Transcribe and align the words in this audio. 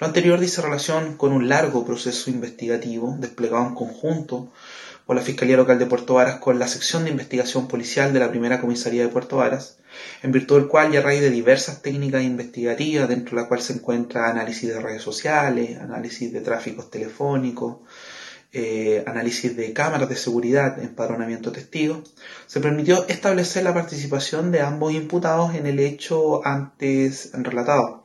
Lo 0.00 0.06
anterior 0.06 0.40
dice 0.40 0.62
relación 0.62 1.18
con 1.18 1.30
un 1.30 1.50
largo 1.50 1.84
proceso 1.84 2.30
investigativo 2.30 3.16
desplegado 3.18 3.66
en 3.66 3.74
conjunto 3.74 4.50
por 5.04 5.14
la 5.14 5.20
Fiscalía 5.20 5.58
Local 5.58 5.78
de 5.78 5.84
Puerto 5.84 6.14
Varas 6.14 6.36
con 6.36 6.58
la 6.58 6.68
sección 6.68 7.04
de 7.04 7.10
investigación 7.10 7.68
policial 7.68 8.14
de 8.14 8.20
la 8.20 8.30
primera 8.30 8.62
comisaría 8.62 9.02
de 9.02 9.10
Puerto 9.10 9.36
Varas, 9.36 9.76
en 10.22 10.32
virtud 10.32 10.56
del 10.56 10.68
cual 10.68 10.94
y 10.94 10.96
a 10.96 11.02
raíz 11.02 11.20
de 11.20 11.28
diversas 11.28 11.82
técnicas 11.82 12.22
investigativas, 12.22 13.10
dentro 13.10 13.36
de 13.36 13.42
la 13.42 13.48
cual 13.48 13.60
se 13.60 13.74
encuentra 13.74 14.30
análisis 14.30 14.70
de 14.70 14.80
redes 14.80 15.02
sociales, 15.02 15.78
análisis 15.78 16.32
de 16.32 16.40
tráficos 16.40 16.90
telefónicos, 16.90 17.80
eh, 18.52 19.04
análisis 19.06 19.54
de 19.54 19.74
cámaras 19.74 20.08
de 20.08 20.16
seguridad, 20.16 20.82
empadronamiento 20.82 21.52
testigo, 21.52 22.02
se 22.46 22.60
permitió 22.60 23.06
establecer 23.06 23.64
la 23.64 23.74
participación 23.74 24.50
de 24.50 24.62
ambos 24.62 24.94
imputados 24.94 25.54
en 25.54 25.66
el 25.66 25.78
hecho 25.78 26.40
antes 26.46 27.32
relatado. 27.34 27.98